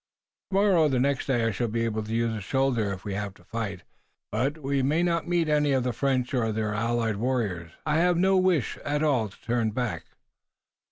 "Tomorrow 0.49 0.87
or 0.95 0.99
next 0.99 1.27
day 1.27 1.45
I 1.45 1.51
shall 1.51 1.67
be 1.67 1.85
able 1.85 2.01
to 2.01 2.11
use 2.11 2.33
the 2.33 2.41
shoulder 2.41 2.91
if 2.91 3.05
we 3.05 3.13
have 3.13 3.35
to 3.35 3.43
fight, 3.43 3.83
but 4.31 4.57
we 4.57 4.81
may 4.81 5.03
not 5.03 5.27
meet 5.27 5.47
any 5.47 5.73
of 5.73 5.83
the 5.83 5.93
French 5.93 6.33
or 6.33 6.51
their 6.51 6.73
allied 6.73 7.17
warriors. 7.17 7.73
I 7.85 7.97
have 7.99 8.17
no 8.17 8.35
wish 8.35 8.77
at 8.77 9.03
all 9.03 9.29
to 9.29 9.41
turn 9.43 9.69
back." 9.69 10.05